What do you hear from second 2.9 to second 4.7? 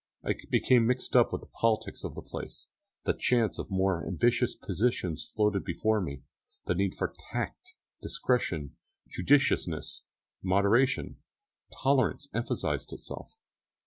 the chance of more ambitious